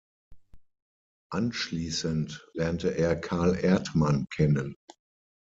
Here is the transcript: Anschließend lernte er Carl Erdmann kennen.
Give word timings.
Anschließend 1.31 2.49
lernte 2.55 2.89
er 2.97 3.15
Carl 3.21 3.55
Erdmann 3.63 4.25
kennen. 4.35 4.75